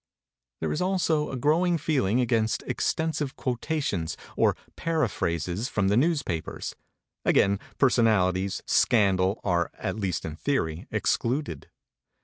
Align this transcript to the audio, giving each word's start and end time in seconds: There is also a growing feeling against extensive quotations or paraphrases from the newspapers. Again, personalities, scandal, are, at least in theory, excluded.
There 0.61 0.71
is 0.71 0.81
also 0.81 1.29
a 1.29 1.37
growing 1.37 1.77
feeling 1.77 2.19
against 2.19 2.63
extensive 2.63 3.35
quotations 3.35 4.17
or 4.35 4.57
paraphrases 4.75 5.69
from 5.69 5.89
the 5.89 5.95
newspapers. 5.95 6.73
Again, 7.23 7.59
personalities, 7.77 8.63
scandal, 8.65 9.39
are, 9.43 9.69
at 9.75 9.97
least 9.99 10.25
in 10.25 10.35
theory, 10.35 10.87
excluded. 10.89 11.69